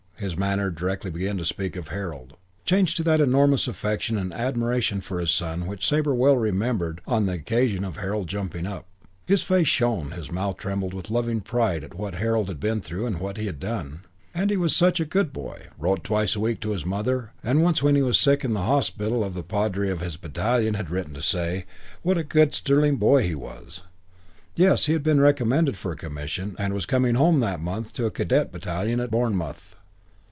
[0.17, 4.31] His manner, directly he began to speak of Harold, changed to that enormous affection and
[4.31, 8.85] admiration for his son which Sabre well remembered on the occasion of Harold joining up.
[9.25, 13.07] His face shone, his mouth trembled with loving pride at what Harold had been through
[13.07, 14.01] and what he had done.
[14.31, 17.63] And he was such a good boy, wrote twice a week to his mother and
[17.63, 21.23] once when he was sick in hospital the Padre of his battalion had written to
[21.23, 21.65] say
[22.03, 23.81] what a good and sterling boy he was.
[24.55, 28.05] Yes, he had been recommended for a commission and was coming home that month to
[28.05, 29.77] a Cadet battalion at Bournemouth.